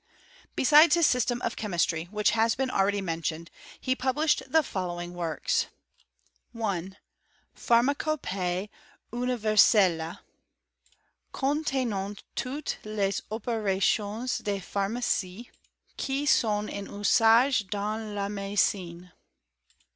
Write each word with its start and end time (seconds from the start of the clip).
Besides 0.55 0.95
his 0.95 1.05
System 1.05 1.43
of 1.43 1.55
Chemistry, 1.55 2.05
which 2.05 2.31
has 2.31 2.55
been 2.55 2.71
already 2.71 3.01
mentioned, 3.01 3.51
he 3.79 3.95
published 3.95 4.41
the 4.51 4.63
following 4.63 5.13
works: 5.13 5.67
1. 6.53 6.97
Pharmacopee 7.55 8.71
universelle, 9.13 10.17
contenant 11.31 12.23
toutes 12.35 12.77
les 12.83 13.21
Operations 13.29 14.39
de 14.39 14.59
Pharmacie 14.59 15.51
qui 15.97 16.25
sont 16.25 16.67
en 16.67 16.87
usage 16.87 17.67
dans 17.69 18.15
la 18.15 18.27
Medicine. 18.27 19.11